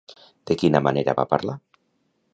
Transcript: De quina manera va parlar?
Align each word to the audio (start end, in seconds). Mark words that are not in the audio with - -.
De 0.51 0.57
quina 0.61 0.81
manera 0.87 1.15
va 1.21 1.27
parlar? 1.35 1.59